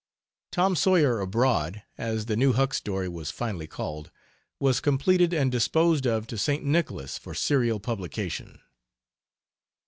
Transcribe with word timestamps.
Tom 0.51 0.75
Sawyer 0.75 1.19
Abroad, 1.19 1.83
as 1.95 2.25
the 2.25 2.35
new 2.35 2.53
Huck 2.53 2.73
story 2.73 3.07
was 3.07 3.29
finally 3.29 3.67
called, 3.67 4.09
was 4.59 4.79
completed 4.79 5.31
and 5.31 5.51
disposed 5.51 6.07
of 6.07 6.25
to 6.25 6.39
St. 6.39 6.63
Nicholas 6.65 7.19
for 7.19 7.35
serial 7.35 7.79
publication. 7.79 8.61